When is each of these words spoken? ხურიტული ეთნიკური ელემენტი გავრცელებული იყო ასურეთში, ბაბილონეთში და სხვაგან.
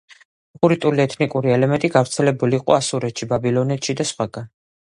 ხურიტული 0.61 1.03
ეთნიკური 1.03 1.53
ელემენტი 1.57 1.93
გავრცელებული 1.97 2.57
იყო 2.61 2.79
ასურეთში, 2.81 3.31
ბაბილონეთში 3.35 4.01
და 4.01 4.09
სხვაგან. 4.15 4.53